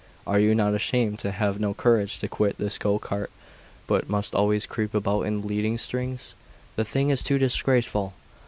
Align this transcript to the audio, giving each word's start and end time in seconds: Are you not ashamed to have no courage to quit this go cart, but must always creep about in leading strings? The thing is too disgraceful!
Are 0.25 0.39
you 0.39 0.55
not 0.55 0.73
ashamed 0.73 1.19
to 1.19 1.31
have 1.31 1.59
no 1.59 1.75
courage 1.75 2.17
to 2.17 2.27
quit 2.27 2.57
this 2.57 2.79
go 2.79 2.97
cart, 2.97 3.29
but 3.85 4.09
must 4.09 4.33
always 4.33 4.65
creep 4.65 4.95
about 4.95 5.27
in 5.27 5.43
leading 5.43 5.77
strings? 5.77 6.33
The 6.75 6.83
thing 6.83 7.11
is 7.11 7.21
too 7.21 7.37
disgraceful! 7.37 8.15